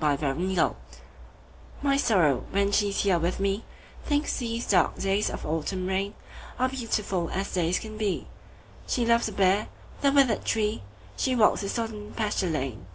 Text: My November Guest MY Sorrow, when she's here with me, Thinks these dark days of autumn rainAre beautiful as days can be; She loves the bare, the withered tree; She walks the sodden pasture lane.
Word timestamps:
My 0.00 0.12
November 0.12 0.54
Guest 0.54 0.74
MY 1.82 1.96
Sorrow, 1.96 2.44
when 2.52 2.70
she's 2.70 3.00
here 3.02 3.18
with 3.18 3.40
me, 3.40 3.64
Thinks 4.04 4.36
these 4.36 4.64
dark 4.68 4.96
days 4.96 5.28
of 5.28 5.44
autumn 5.44 5.88
rainAre 5.88 6.70
beautiful 6.70 7.28
as 7.30 7.52
days 7.52 7.80
can 7.80 7.96
be; 7.98 8.28
She 8.86 9.04
loves 9.04 9.26
the 9.26 9.32
bare, 9.32 9.66
the 10.00 10.12
withered 10.12 10.44
tree; 10.44 10.84
She 11.16 11.34
walks 11.34 11.62
the 11.62 11.68
sodden 11.68 12.12
pasture 12.14 12.48
lane. 12.48 12.86